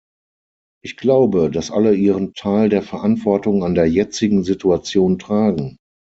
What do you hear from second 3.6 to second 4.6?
an der jetzigen